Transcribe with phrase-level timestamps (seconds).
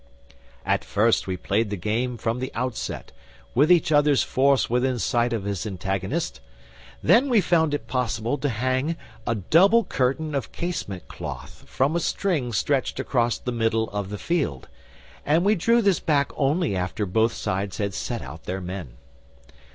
[0.65, 3.11] At first we played the game from the outset,
[3.53, 6.41] with each player's force within sight of his antagonist;
[7.03, 11.99] then we found it possible to hang a double curtain of casement cloth from a
[11.99, 14.67] string stretched across the middle of the field,
[15.23, 18.93] and we drew this back only after both sides had set out their men.